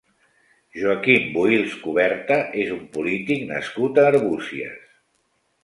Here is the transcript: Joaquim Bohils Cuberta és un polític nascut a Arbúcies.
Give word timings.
Joaquim 0.83 1.27
Bohils 1.35 1.75
Cuberta 1.83 2.39
és 2.65 2.73
un 2.77 2.81
polític 2.97 3.47
nascut 3.53 4.01
a 4.01 4.09
Arbúcies. 4.15 4.85